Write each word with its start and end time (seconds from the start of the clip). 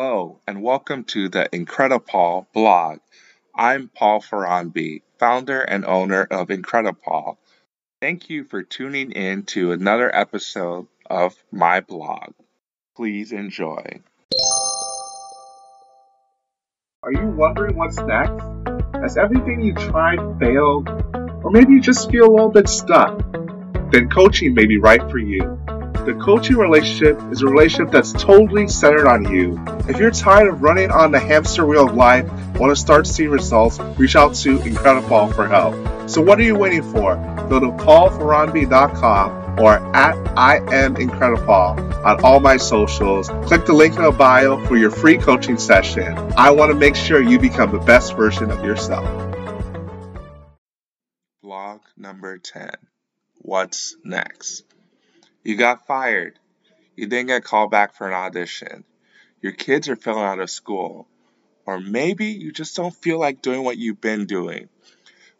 Hello, 0.00 0.38
and 0.46 0.62
welcome 0.62 1.02
to 1.02 1.28
the 1.28 1.48
IncrediPaul 1.52 2.46
blog. 2.54 3.00
I'm 3.52 3.88
Paul 3.88 4.20
Faronbi, 4.20 5.02
founder 5.18 5.60
and 5.60 5.84
owner 5.84 6.22
of 6.22 6.46
IncrediPaul. 6.50 7.36
Thank 8.00 8.30
you 8.30 8.44
for 8.44 8.62
tuning 8.62 9.10
in 9.10 9.42
to 9.46 9.72
another 9.72 10.14
episode 10.14 10.86
of 11.10 11.34
my 11.50 11.80
blog. 11.80 12.34
Please 12.94 13.32
enjoy. 13.32 14.00
Are 17.02 17.12
you 17.12 17.34
wondering 17.36 17.76
what's 17.76 17.98
next? 17.98 18.40
Has 19.02 19.16
everything 19.16 19.62
you 19.62 19.74
tried 19.74 20.20
failed? 20.38 20.88
Or 21.42 21.50
maybe 21.50 21.72
you 21.72 21.80
just 21.80 22.08
feel 22.08 22.26
a 22.26 22.30
little 22.30 22.50
bit 22.50 22.68
stuck? 22.68 23.18
Then 23.90 24.08
coaching 24.08 24.54
may 24.54 24.66
be 24.66 24.78
right 24.78 25.02
for 25.10 25.18
you. 25.18 25.58
The 26.04 26.14
coaching 26.14 26.56
relationship 26.56 27.20
is 27.30 27.42
a 27.42 27.46
relationship 27.46 27.90
that's 27.92 28.12
totally 28.12 28.68
centered 28.68 29.06
on 29.06 29.30
you. 29.30 29.62
If 29.88 29.98
you're 29.98 30.10
tired 30.10 30.48
of 30.48 30.62
running 30.62 30.90
on 30.90 31.10
the 31.10 31.18
hamster 31.18 31.66
wheel 31.66 31.88
of 31.88 31.94
life, 31.94 32.30
want 32.56 32.70
to 32.70 32.76
start 32.76 33.06
seeing 33.06 33.30
results, 33.30 33.78
reach 33.98 34.16
out 34.16 34.34
to 34.36 34.58
IncrediPaul 34.58 35.34
for 35.34 35.46
help. 35.46 36.08
So 36.08 36.22
what 36.22 36.38
are 36.38 36.42
you 36.42 36.56
waiting 36.56 36.82
for? 36.82 37.16
Go 37.48 37.60
to 37.60 37.66
paulfaronbi.com 37.84 39.60
or 39.60 39.74
at 39.96 40.16
I 40.38 40.56
am 40.72 40.94
IncrediPaul 40.94 42.04
on 42.04 42.24
all 42.24 42.40
my 42.40 42.56
socials. 42.56 43.28
Click 43.46 43.66
the 43.66 43.72
link 43.72 43.96
in 43.96 44.02
the 44.02 44.12
bio 44.12 44.64
for 44.66 44.76
your 44.76 44.90
free 44.90 45.18
coaching 45.18 45.58
session. 45.58 46.16
I 46.36 46.50
want 46.50 46.70
to 46.70 46.76
make 46.76 46.96
sure 46.96 47.20
you 47.20 47.38
become 47.38 47.72
the 47.72 47.78
best 47.78 48.16
version 48.16 48.50
of 48.50 48.64
yourself. 48.64 49.04
Blog 51.42 51.80
number 51.96 52.38
10 52.38 52.70
What's 53.48 53.96
next? 54.04 54.64
You 55.48 55.56
got 55.56 55.86
fired. 55.86 56.38
You 56.94 57.06
didn't 57.06 57.28
get 57.28 57.42
called 57.42 57.70
back 57.70 57.94
for 57.94 58.06
an 58.06 58.12
audition. 58.12 58.84
Your 59.40 59.52
kids 59.52 59.88
are 59.88 59.96
failing 59.96 60.24
out 60.24 60.40
of 60.40 60.50
school. 60.50 61.08
Or 61.64 61.80
maybe 61.80 62.26
you 62.26 62.52
just 62.52 62.76
don't 62.76 62.94
feel 62.94 63.18
like 63.18 63.40
doing 63.40 63.64
what 63.64 63.78
you've 63.78 63.98
been 63.98 64.26
doing. 64.26 64.68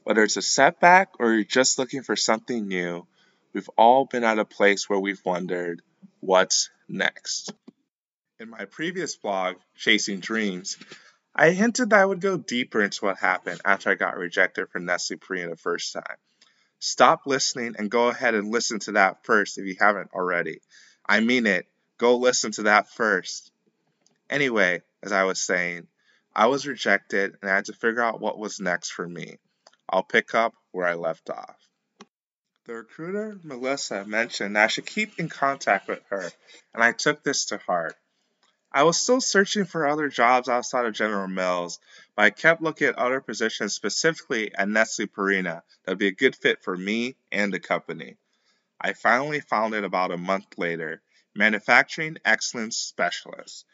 Whether 0.05 0.23
it's 0.23 0.39
a 0.39 0.41
setback 0.41 1.11
or 1.19 1.35
you're 1.35 1.45
just 1.45 1.79
looking 1.79 2.03
for 2.03 2.17
something 2.17 2.67
new, 2.67 3.07
we've 3.53 3.69
all 3.77 4.07
been 4.07 4.25
at 4.25 4.39
a 4.39 4.47
place 4.47 4.89
where 4.89 4.99
we've 4.99 5.21
wondered, 5.27 5.83
what's 6.21 6.71
next? 6.89 7.53
In 8.41 8.49
my 8.49 8.65
previous 8.65 9.15
blog, 9.15 9.57
Chasing 9.77 10.21
Dreams, 10.21 10.79
I 11.37 11.51
hinted 11.51 11.91
that 11.91 12.01
I 12.01 12.07
would 12.07 12.23
go 12.23 12.39
deeper 12.39 12.81
into 12.81 13.05
what 13.05 13.19
happened 13.19 13.61
after 13.63 13.91
I 13.91 13.95
got 13.95 14.17
rejected 14.17 14.71
for 14.71 14.79
Nestle 14.79 15.19
Purina 15.19 15.51
the 15.51 15.57
first 15.57 15.93
time. 15.93 16.17
Stop 16.81 17.27
listening 17.27 17.75
and 17.79 17.91
go 17.91 18.09
ahead 18.09 18.35
and 18.35 18.51
listen 18.51 18.79
to 18.81 18.93
that 18.93 19.25
first 19.25 19.59
if 19.59 19.67
you 19.67 19.77
haven't 19.79 20.11
already. 20.15 20.61
I 21.07 21.21
mean 21.21 21.47
it. 21.47 21.67
Go 21.99 22.17
listen 22.17 22.53
to 22.53 22.63
that 22.65 22.89
first. 22.89 23.51
Anyway, 24.31 24.83
as 25.03 25.13
I 25.13 25.25
was 25.25 25.41
saying, 25.41 25.89
I 26.35 26.47
was 26.47 26.67
rejected 26.67 27.37
and 27.41 27.51
I 27.51 27.55
had 27.57 27.65
to 27.67 27.73
figure 27.73 28.03
out 28.03 28.21
what 28.21 28.39
was 28.39 28.61
next 28.61 28.91
for 28.91 29.09
me. 29.09 29.39
I'll 29.89 30.03
pick 30.03 30.35
up 30.35 30.55
where 30.71 30.87
I 30.87 30.95
left 30.95 31.31
off. 31.31 31.57
The 32.67 32.75
recruiter, 32.75 33.39
Melissa, 33.43 34.05
mentioned 34.05 34.59
I 34.59 34.67
should 34.67 34.87
keep 34.87 35.19
in 35.19 35.31
contact 35.31 35.89
with 35.89 36.03
her, 36.11 36.31
and 36.75 36.85
I 36.85 36.93
took 36.93 37.23
this 37.23 37.47
to 37.47 37.57
heart. 37.57 37.97
I 38.71 38.83
was 38.83 38.99
still 38.99 39.21
searching 39.21 39.65
for 39.65 39.87
other 39.87 40.09
jobs 40.09 40.49
outside 40.49 40.85
of 40.85 40.93
General 40.93 41.27
Mills, 41.27 41.81
but 42.15 42.27
I 42.27 42.31
kept 42.31 42.61
looking 42.61 42.89
at 42.89 42.99
other 42.99 43.21
positions 43.21 43.75
specifically 43.75 44.55
at 44.55 44.69
Nestle 44.69 45.07
Purina 45.07 45.63
that 45.85 45.93
would 45.93 45.99
be 45.99 46.09
a 46.09 46.13
good 46.13 46.37
fit 46.37 46.63
for 46.63 46.77
me 46.77 47.17
and 47.33 47.53
the 47.53 47.61
company. 47.61 48.17
I 48.81 48.93
finally 48.93 49.41
found 49.41 49.75
it 49.75 49.85
about 49.85 50.13
a 50.13 50.19
month 50.19 50.59
later 50.59 51.01
Manufacturing 51.35 52.19
Excellence 52.25 52.77
Specialist. 52.77 53.65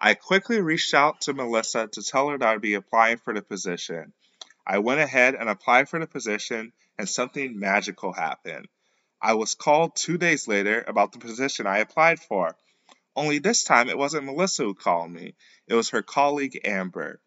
I 0.00 0.14
quickly 0.14 0.60
reached 0.60 0.92
out 0.92 1.20
to 1.22 1.34
Melissa 1.34 1.86
to 1.86 2.02
tell 2.02 2.28
her 2.30 2.38
that 2.38 2.48
I'd 2.48 2.60
be 2.60 2.74
applying 2.74 3.18
for 3.18 3.32
the 3.32 3.42
position. 3.42 4.12
I 4.66 4.78
went 4.78 5.00
ahead 5.00 5.36
and 5.36 5.48
applied 5.48 5.88
for 5.88 6.00
the 6.00 6.06
position, 6.08 6.72
and 6.98 7.08
something 7.08 7.58
magical 7.58 8.12
happened. 8.12 8.66
I 9.20 9.34
was 9.34 9.54
called 9.54 9.94
two 9.94 10.18
days 10.18 10.48
later 10.48 10.84
about 10.86 11.12
the 11.12 11.20
position 11.20 11.68
I 11.68 11.78
applied 11.78 12.18
for. 12.18 12.56
Only 13.14 13.38
this 13.38 13.62
time 13.62 13.88
it 13.88 13.98
wasn't 13.98 14.24
Melissa 14.24 14.64
who 14.64 14.74
called 14.74 15.10
me, 15.10 15.34
it 15.66 15.74
was 15.74 15.90
her 15.90 16.02
colleague 16.02 16.60
Amber. 16.64 17.20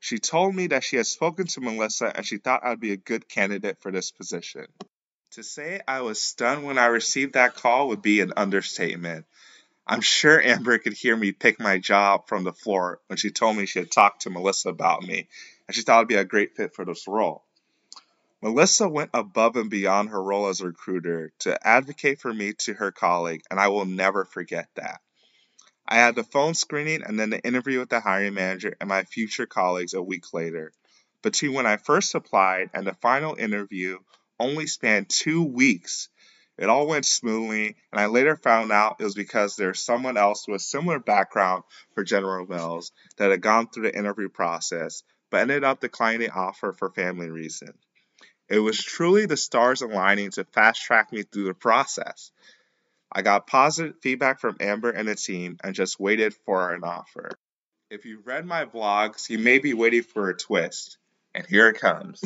She 0.00 0.18
told 0.18 0.54
me 0.54 0.68
that 0.68 0.84
she 0.84 0.96
had 0.96 1.06
spoken 1.06 1.46
to 1.48 1.60
Melissa 1.60 2.12
and 2.14 2.26
she 2.26 2.38
thought 2.38 2.64
I'd 2.64 2.80
be 2.80 2.92
a 2.92 2.96
good 2.96 3.28
candidate 3.28 3.80
for 3.80 3.92
this 3.92 4.10
position. 4.10 4.66
To 5.32 5.42
say 5.42 5.80
I 5.86 6.00
was 6.00 6.20
stunned 6.20 6.64
when 6.64 6.78
I 6.78 6.86
received 6.86 7.34
that 7.34 7.54
call 7.54 7.88
would 7.88 8.02
be 8.02 8.20
an 8.20 8.32
understatement. 8.36 9.26
I'm 9.86 10.00
sure 10.00 10.40
Amber 10.42 10.78
could 10.78 10.94
hear 10.94 11.16
me 11.16 11.32
pick 11.32 11.60
my 11.60 11.78
jaw 11.78 12.18
from 12.18 12.44
the 12.44 12.52
floor 12.52 13.00
when 13.06 13.16
she 13.16 13.30
told 13.30 13.56
me 13.56 13.66
she 13.66 13.78
had 13.78 13.90
talked 13.90 14.22
to 14.22 14.30
Melissa 14.30 14.70
about 14.70 15.02
me 15.02 15.28
and 15.66 15.74
she 15.74 15.82
thought 15.82 16.00
I'd 16.00 16.08
be 16.08 16.16
a 16.16 16.24
great 16.24 16.56
fit 16.56 16.74
for 16.74 16.84
this 16.84 17.06
role. 17.06 17.44
Melissa 18.40 18.88
went 18.88 19.10
above 19.14 19.56
and 19.56 19.68
beyond 19.68 20.10
her 20.10 20.22
role 20.22 20.48
as 20.48 20.60
a 20.60 20.66
recruiter 20.66 21.32
to 21.40 21.66
advocate 21.66 22.20
for 22.20 22.32
me 22.32 22.52
to 22.52 22.74
her 22.74 22.92
colleague, 22.92 23.42
and 23.50 23.58
I 23.58 23.66
will 23.68 23.84
never 23.84 24.24
forget 24.24 24.68
that. 24.76 25.00
I 25.90 25.96
had 25.96 26.16
the 26.16 26.22
phone 26.22 26.52
screening 26.52 27.02
and 27.02 27.18
then 27.18 27.30
the 27.30 27.40
interview 27.40 27.78
with 27.78 27.88
the 27.88 28.00
hiring 28.00 28.34
manager 28.34 28.76
and 28.78 28.88
my 28.88 29.04
future 29.04 29.46
colleagues 29.46 29.94
a 29.94 30.02
week 30.02 30.34
later. 30.34 30.72
Between 31.22 31.54
when 31.54 31.66
I 31.66 31.78
first 31.78 32.14
applied 32.14 32.68
and 32.74 32.86
the 32.86 32.92
final 32.92 33.34
interview 33.34 33.98
only 34.38 34.66
spanned 34.66 35.08
two 35.08 35.42
weeks. 35.42 36.10
It 36.58 36.68
all 36.68 36.86
went 36.86 37.06
smoothly, 37.06 37.76
and 37.90 38.00
I 38.00 38.06
later 38.06 38.36
found 38.36 38.70
out 38.70 38.96
it 39.00 39.04
was 39.04 39.14
because 39.14 39.56
there's 39.56 39.80
someone 39.80 40.16
else 40.16 40.46
with 40.46 40.60
a 40.60 40.64
similar 40.64 40.98
background 40.98 41.62
for 41.94 42.04
General 42.04 42.46
Mills 42.46 42.92
that 43.16 43.30
had 43.30 43.40
gone 43.40 43.68
through 43.68 43.84
the 43.84 43.96
interview 43.96 44.28
process, 44.28 45.04
but 45.30 45.40
ended 45.40 45.64
up 45.64 45.80
declining 45.80 46.20
the 46.20 46.30
offer 46.30 46.72
for 46.72 46.90
family 46.90 47.30
reasons. 47.30 47.76
It 48.48 48.58
was 48.58 48.82
truly 48.82 49.26
the 49.26 49.36
stars 49.36 49.82
aligning 49.82 50.32
to 50.32 50.44
fast 50.44 50.82
track 50.82 51.12
me 51.12 51.22
through 51.22 51.44
the 51.44 51.54
process. 51.54 52.32
I 53.10 53.22
got 53.22 53.46
positive 53.46 53.96
feedback 54.02 54.38
from 54.38 54.56
Amber 54.60 54.90
and 54.90 55.08
the 55.08 55.14
team 55.14 55.56
and 55.64 55.74
just 55.74 55.98
waited 55.98 56.34
for 56.44 56.72
an 56.74 56.84
offer. 56.84 57.30
If 57.90 58.04
you've 58.04 58.26
read 58.26 58.44
my 58.44 58.66
blogs, 58.66 59.30
you 59.30 59.38
may 59.38 59.58
be 59.58 59.72
waiting 59.72 60.02
for 60.02 60.28
a 60.28 60.36
twist, 60.36 60.98
and 61.34 61.46
here 61.46 61.68
it 61.68 61.80
comes. 61.80 62.22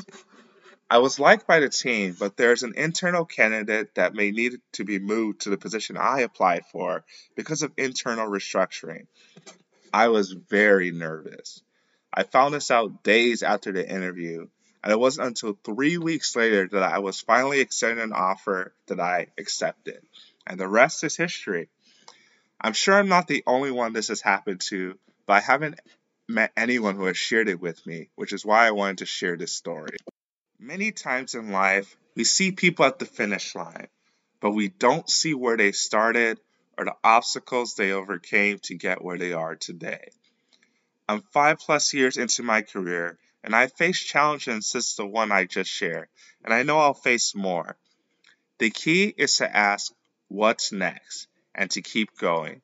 I 0.90 0.98
was 0.98 1.20
liked 1.20 1.46
by 1.46 1.60
the 1.60 1.68
team, 1.68 2.16
but 2.18 2.36
there's 2.36 2.64
an 2.64 2.74
internal 2.76 3.24
candidate 3.24 3.94
that 3.94 4.14
may 4.14 4.32
need 4.32 4.54
to 4.72 4.84
be 4.84 4.98
moved 4.98 5.42
to 5.42 5.50
the 5.50 5.56
position 5.56 5.96
I 5.96 6.20
applied 6.20 6.66
for 6.66 7.04
because 7.36 7.62
of 7.62 7.72
internal 7.76 8.28
restructuring. 8.28 9.06
I 9.94 10.08
was 10.08 10.32
very 10.32 10.90
nervous. 10.90 11.62
I 12.12 12.24
found 12.24 12.54
this 12.54 12.70
out 12.70 13.04
days 13.04 13.42
after 13.42 13.72
the 13.72 13.88
interview, 13.88 14.48
and 14.82 14.92
it 14.92 14.98
wasn't 14.98 15.28
until 15.28 15.56
three 15.64 15.96
weeks 15.96 16.34
later 16.34 16.68
that 16.72 16.82
I 16.82 16.98
was 16.98 17.20
finally 17.20 17.60
extended 17.60 18.02
an 18.02 18.12
offer 18.12 18.74
that 18.88 18.98
I 19.00 19.28
accepted 19.38 20.02
and 20.46 20.58
the 20.58 20.68
rest 20.68 21.04
is 21.04 21.16
history. 21.16 21.68
I'm 22.60 22.72
sure 22.72 22.94
I'm 22.94 23.08
not 23.08 23.26
the 23.26 23.42
only 23.46 23.70
one 23.70 23.92
this 23.92 24.08
has 24.08 24.20
happened 24.20 24.60
to, 24.68 24.98
but 25.26 25.34
I 25.34 25.40
haven't 25.40 25.80
met 26.28 26.52
anyone 26.56 26.96
who 26.96 27.06
has 27.06 27.16
shared 27.16 27.48
it 27.48 27.60
with 27.60 27.84
me, 27.86 28.08
which 28.14 28.32
is 28.32 28.44
why 28.44 28.66
I 28.66 28.70
wanted 28.70 28.98
to 28.98 29.06
share 29.06 29.36
this 29.36 29.52
story. 29.52 29.96
Many 30.58 30.92
times 30.92 31.34
in 31.34 31.50
life, 31.50 31.96
we 32.14 32.24
see 32.24 32.52
people 32.52 32.84
at 32.84 32.98
the 32.98 33.06
finish 33.06 33.54
line, 33.54 33.88
but 34.40 34.52
we 34.52 34.68
don't 34.68 35.08
see 35.10 35.34
where 35.34 35.56
they 35.56 35.72
started 35.72 36.38
or 36.78 36.84
the 36.84 36.96
obstacles 37.02 37.74
they 37.74 37.92
overcame 37.92 38.58
to 38.60 38.74
get 38.74 39.02
where 39.02 39.18
they 39.18 39.32
are 39.32 39.56
today. 39.56 40.08
I'm 41.08 41.22
five 41.32 41.58
plus 41.58 41.92
years 41.92 42.16
into 42.16 42.42
my 42.42 42.62
career, 42.62 43.18
and 43.42 43.54
I've 43.54 43.72
faced 43.72 44.06
challenges 44.06 44.68
since 44.68 44.94
the 44.94 45.06
one 45.06 45.32
I 45.32 45.44
just 45.44 45.70
shared, 45.70 46.08
and 46.44 46.54
I 46.54 46.62
know 46.62 46.78
I'll 46.78 46.94
face 46.94 47.34
more. 47.34 47.76
The 48.58 48.70
key 48.70 49.12
is 49.16 49.36
to 49.36 49.56
ask, 49.56 49.92
what's 50.32 50.72
next, 50.72 51.28
and 51.54 51.70
to 51.72 51.82
keep 51.82 52.16
going. 52.18 52.62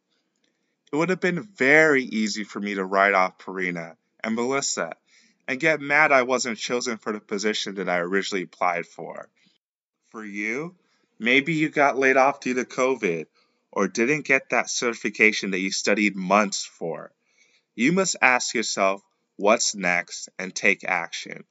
It 0.91 0.97
would 0.97 1.11
have 1.11 1.21
been 1.21 1.43
very 1.43 2.03
easy 2.03 2.45
for 2.45 2.61
me 2.61 2.75
to 2.75 2.85
write 2.85 3.13
off 3.13 3.39
Purina 3.39 3.97
and 4.25 4.35
Melissa 4.35 4.95
and 5.47 5.61
get 5.61 5.81
mad 5.81 6.11
I 6.11 6.23
wasn't 6.23 6.59
chosen 6.59 6.97
for 6.97 7.13
the 7.13 7.21
position 7.21 7.75
that 7.77 7.89
I 7.89 7.99
originally 7.99 8.45
applied 8.45 8.87
for. 8.87 9.29
For 10.11 10.25
you, 10.25 10.77
maybe 11.19 11.55
you 11.55 11.69
got 11.69 11.99
laid 11.99 12.17
off 12.17 12.41
due 12.41 12.55
to 12.55 12.65
COVID 12.65 13.27
or 13.71 13.87
didn't 13.87 14.27
get 14.27 14.49
that 14.51 14.71
certification 14.71 15.51
that 15.51 15.61
you 15.61 15.71
studied 15.71 16.17
months 16.17 16.65
for. 16.65 17.13
You 17.75 17.93
must 17.93 18.17
ask 18.23 18.55
yourself 18.55 19.03
what's 19.37 19.75
next 19.75 20.31
and 20.39 20.55
take 20.55 20.85
action. 20.85 21.45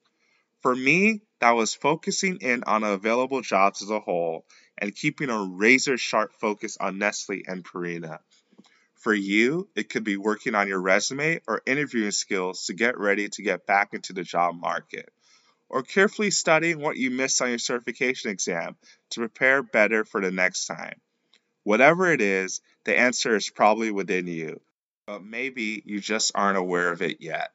For 0.61 0.75
me, 0.75 1.21
that 1.39 1.51
was 1.51 1.75
focusing 1.75 2.37
in 2.41 2.63
on 2.63 2.83
available 2.83 3.41
jobs 3.41 3.83
as 3.83 3.91
a 3.91 3.99
whole 3.99 4.45
and 4.79 4.95
keeping 4.95 5.29
a 5.29 5.43
razor 5.43 5.97
sharp 5.97 6.33
focus 6.39 6.77
on 6.79 6.97
Nestle 6.99 7.43
and 7.47 7.63
Purina. 7.63 8.19
For 8.95 9.13
you, 9.13 9.69
it 9.75 9.89
could 9.89 10.03
be 10.03 10.17
working 10.17 10.55
on 10.55 10.67
your 10.67 10.81
resume 10.81 11.41
or 11.47 11.61
interviewing 11.65 12.11
skills 12.11 12.65
to 12.65 12.73
get 12.73 12.97
ready 12.97 13.29
to 13.29 13.41
get 13.43 13.65
back 13.65 13.93
into 13.93 14.13
the 14.13 14.23
job 14.23 14.55
market, 14.59 15.09
or 15.69 15.83
carefully 15.83 16.31
studying 16.31 16.79
what 16.79 16.97
you 16.97 17.11
missed 17.11 17.41
on 17.41 17.49
your 17.49 17.59
certification 17.59 18.31
exam 18.31 18.75
to 19.11 19.21
prepare 19.21 19.63
better 19.63 20.05
for 20.05 20.21
the 20.21 20.31
next 20.31 20.65
time. 20.67 20.99
Whatever 21.63 22.11
it 22.11 22.21
is, 22.21 22.61
the 22.85 22.97
answer 22.97 23.35
is 23.35 23.49
probably 23.49 23.91
within 23.91 24.27
you. 24.27 24.61
but 25.05 25.23
maybe 25.23 25.81
you 25.85 25.99
just 26.01 26.31
aren't 26.35 26.57
aware 26.57 26.91
of 26.91 27.01
it 27.01 27.21
yet. 27.21 27.51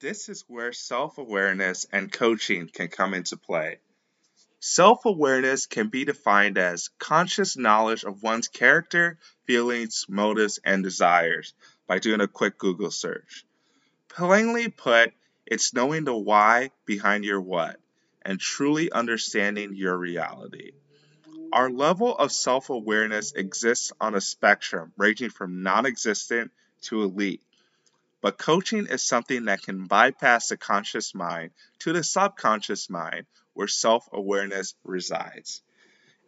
This 0.00 0.28
is 0.28 0.44
where 0.48 0.72
self 0.72 1.18
awareness 1.18 1.86
and 1.92 2.12
coaching 2.12 2.68
can 2.72 2.88
come 2.88 3.14
into 3.14 3.36
play. 3.36 3.78
Self 4.68 5.04
awareness 5.04 5.66
can 5.66 5.90
be 5.90 6.04
defined 6.04 6.58
as 6.58 6.90
conscious 6.98 7.56
knowledge 7.56 8.02
of 8.02 8.24
one's 8.24 8.48
character, 8.48 9.16
feelings, 9.44 10.06
motives, 10.08 10.58
and 10.64 10.82
desires 10.82 11.54
by 11.86 12.00
doing 12.00 12.20
a 12.20 12.26
quick 12.26 12.58
Google 12.58 12.90
search. 12.90 13.46
Plainly 14.08 14.68
put, 14.68 15.12
it's 15.46 15.72
knowing 15.72 16.02
the 16.02 16.16
why 16.16 16.72
behind 16.84 17.24
your 17.24 17.40
what 17.40 17.78
and 18.22 18.40
truly 18.40 18.90
understanding 18.90 19.76
your 19.76 19.96
reality. 19.96 20.72
Our 21.52 21.70
level 21.70 22.18
of 22.18 22.32
self 22.32 22.68
awareness 22.68 23.34
exists 23.34 23.92
on 24.00 24.16
a 24.16 24.20
spectrum 24.20 24.92
ranging 24.96 25.30
from 25.30 25.62
non 25.62 25.86
existent 25.86 26.50
to 26.82 27.04
elite. 27.04 27.45
But 28.20 28.38
coaching 28.38 28.86
is 28.86 29.02
something 29.02 29.44
that 29.44 29.62
can 29.62 29.86
bypass 29.86 30.48
the 30.48 30.56
conscious 30.56 31.14
mind 31.14 31.50
to 31.80 31.92
the 31.92 32.02
subconscious 32.02 32.88
mind 32.88 33.26
where 33.54 33.68
self 33.68 34.08
awareness 34.12 34.74
resides. 34.84 35.62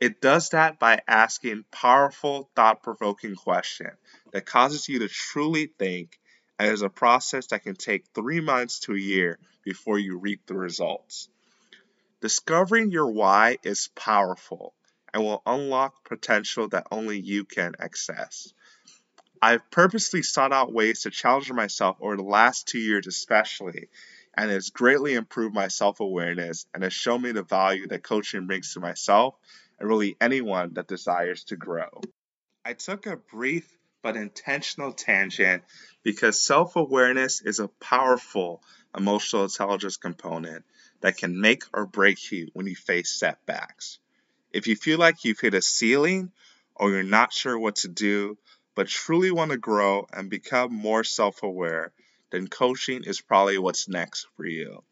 It 0.00 0.20
does 0.20 0.50
that 0.50 0.79
by 0.79 1.00
asking 1.08 1.64
powerful, 1.73 2.50
thought 2.55 2.82
provoking 2.82 3.35
questions 3.35 3.96
that 4.32 4.46
causes 4.46 4.88
you 4.88 5.00
to 5.00 5.08
truly 5.08 5.67
think, 5.67 6.20
and 6.58 6.73
is 6.73 6.82
a 6.82 6.88
process 6.88 7.49
that 7.49 7.64
can 7.64 7.75
take 7.75 8.06
three 8.14 8.41
months 8.41 8.81
to 8.81 8.94
a 8.94 8.99
year 8.99 9.38
before 9.64 9.99
you 9.99 10.19
reap 10.19 10.46
the 10.46 10.55
results. 10.55 11.29
Discovering 12.20 12.91
your 12.91 13.11
why 13.11 13.58
is 13.62 13.88
powerful 13.94 14.75
and 15.12 15.23
will 15.23 15.43
unlock 15.46 16.05
potential 16.05 16.69
that 16.69 16.87
only 16.91 17.19
you 17.19 17.44
can 17.44 17.75
access. 17.79 18.52
I've 19.40 19.70
purposely 19.70 20.23
sought 20.23 20.52
out 20.52 20.73
ways 20.73 21.02
to 21.02 21.11
challenge 21.11 21.50
myself 21.52 21.96
over 22.00 22.17
the 22.17 22.23
last 22.23 22.69
two 22.69 22.79
years, 22.79 23.06
especially, 23.06 23.88
and 24.37 24.50
it's 24.50 24.70
greatly 24.70 25.14
improved 25.14 25.55
my 25.55 25.69
self 25.69 26.00
awareness 26.00 26.67
and 26.75 26.82
has 26.82 26.93
shown 26.93 27.23
me 27.23 27.32
the 27.32 27.43
value 27.43 27.87
that 27.88 28.02
coaching 28.02 28.46
brings 28.46 28.75
to 28.75 28.81
myself 28.81 29.35
and 29.79 29.88
really 29.88 30.17
anyone 30.20 30.75
that 30.75 30.88
desires 30.88 31.44
to 31.44 31.56
grow. 31.56 32.00
I 32.64 32.75
took 32.75 33.06
a 33.06 33.17
brief 33.17 33.69
but 34.02 34.17
intentional 34.17 34.93
tangent 34.93 35.62
because 36.02 36.41
self 36.41 36.76
awareness 36.76 37.41
is 37.41 37.61
a 37.61 37.69
powerful 37.69 38.62
emotional 38.96 39.44
intelligence 39.44 39.96
component 39.96 40.64
that 41.00 41.17
can 41.17 41.41
make 41.41 41.64
or 41.73 41.87
break 41.87 42.32
you 42.32 42.49
when 42.55 42.67
you 42.67 42.75
face 42.75 43.11
setbacks. 43.11 43.99
If 44.52 44.67
you 44.67 44.76
feel 44.76 44.99
like 44.99 45.25
you've 45.25 45.41
hit 45.41 45.55
a 45.55 45.62
ceiling 45.62 46.32
or 46.75 46.91
you're 46.91 47.02
not 47.02 47.32
sure 47.32 47.58
what 47.58 47.76
to 47.76 47.88
do, 47.88 48.38
but 48.78 48.86
truly 48.86 49.32
want 49.32 49.50
to 49.50 49.56
grow 49.56 50.06
and 50.12 50.30
become 50.30 50.72
more 50.72 51.02
self 51.02 51.42
aware, 51.42 51.90
then 52.30 52.46
coaching 52.46 53.02
is 53.02 53.20
probably 53.20 53.58
what's 53.58 53.88
next 53.88 54.28
for 54.36 54.46
you. 54.46 54.84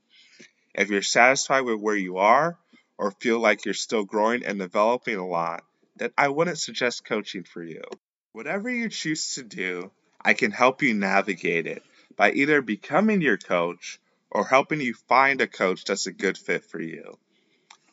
If 0.75 0.91
you're 0.91 1.03
satisfied 1.03 1.61
with 1.61 1.79
where 1.79 1.95
you 1.95 2.19
are 2.19 2.59
or 2.99 3.13
feel 3.13 3.39
like 3.39 3.65
you're 3.65 3.75
still 3.75 4.03
growing 4.03 4.45
and 4.45 4.59
developing 4.59 5.19
a 5.19 5.25
lot, 5.25 5.63
then 5.95 6.11
I 6.19 6.31
wouldn't 6.31 6.59
suggest 6.59 7.05
coaching 7.05 7.45
for 7.45 7.63
you. 7.63 7.85
Whatever 8.33 8.69
you 8.69 8.89
choose 8.89 9.37
to 9.37 9.45
do, 9.45 9.93
I 10.21 10.35
can 10.35 10.51
help 10.51 10.83
you 10.83 10.93
navigate 10.93 11.69
it 11.69 11.85
by 12.17 12.33
either 12.33 12.63
becoming 12.63 13.21
your 13.21 13.39
coach 13.39 14.01
or 14.33 14.45
helping 14.45 14.81
you 14.81 14.95
find 14.95 15.41
a 15.41 15.47
coach 15.47 15.85
that's 15.85 16.09
a 16.09 16.13
good 16.13 16.37
fit 16.37 16.65
for 16.65 16.81
you. 16.81 17.17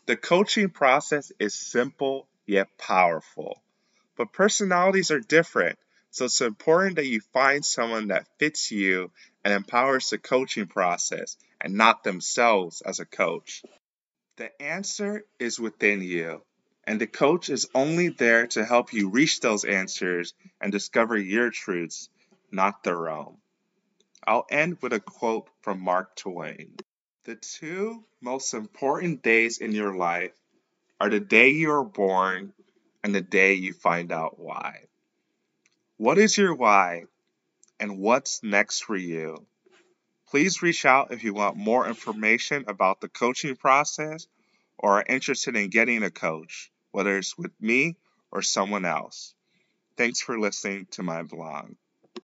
The 0.08 0.18
coaching 0.18 0.72
process 0.72 1.32
is 1.38 1.54
simple 1.54 2.28
yet 2.48 2.80
powerful. 2.80 3.63
But 4.16 4.34
personalities 4.34 5.10
are 5.12 5.20
different, 5.20 5.80
so 6.12 6.26
it's 6.26 6.42
important 6.42 6.98
that 6.98 7.08
you 7.08 7.20
find 7.20 7.66
someone 7.66 8.10
that 8.10 8.28
fits 8.38 8.72
you 8.72 9.12
and 9.44 9.54
empowers 9.54 10.10
the 10.10 10.20
coaching 10.20 10.68
process 10.68 11.38
and 11.60 11.74
not 11.74 12.04
themselves 12.04 12.82
as 12.82 13.00
a 13.00 13.06
coach. 13.06 13.64
The 14.36 14.62
answer 14.62 15.26
is 15.40 15.60
within 15.60 16.02
you, 16.02 16.44
and 16.86 17.02
the 17.02 17.08
coach 17.08 17.50
is 17.50 17.70
only 17.74 18.10
there 18.10 18.48
to 18.48 18.66
help 18.66 18.94
you 18.94 19.10
reach 19.10 19.40
those 19.40 19.66
answers 19.66 20.34
and 20.62 20.72
discover 20.72 21.18
your 21.18 21.50
truths, 21.50 22.10
not 22.52 22.84
their 22.84 23.10
own. 23.10 23.38
I'll 24.26 24.46
end 24.50 24.78
with 24.82 24.94
a 24.94 25.00
quote 25.00 25.50
from 25.62 25.82
Mark 25.82 26.16
Twain. 26.16 26.76
The 27.26 27.36
two 27.36 28.04
most 28.22 28.54
important 28.54 29.24
days 29.24 29.58
in 29.58 29.72
your 29.72 29.96
life 29.96 30.34
are 31.00 31.10
the 31.10 31.20
day 31.20 31.50
you 31.50 31.72
are 31.72 31.84
born 31.84 32.54
and 33.04 33.14
the 33.14 33.22
day 33.22 33.54
you 33.54 33.74
find 33.74 34.12
out 34.12 34.40
why. 34.40 34.86
What 35.98 36.18
is 36.18 36.38
your 36.38 36.56
why 36.56 37.04
and 37.80 38.00
what's 38.00 38.42
next 38.44 38.82
for 38.82 38.96
you? 38.96 39.46
Please 40.30 40.62
reach 40.62 40.86
out 40.86 41.12
if 41.12 41.24
you 41.24 41.34
want 41.34 41.58
more 41.58 41.88
information 41.88 42.66
about 42.68 43.02
the 43.02 43.10
coaching 43.10 43.56
process 43.56 44.28
or 44.78 45.00
are 45.00 45.06
interested 45.08 45.56
in 45.56 45.70
getting 45.70 46.04
a 46.04 46.10
coach, 46.10 46.72
whether 46.92 47.18
it's 47.18 47.38
with 47.38 47.52
me 47.62 47.96
or 48.32 48.42
someone 48.42 48.86
else. 48.86 49.36
Thanks 49.96 50.22
for 50.22 50.40
listening 50.40 50.88
to 50.92 51.04
my 51.04 51.22
blog. 51.24 51.76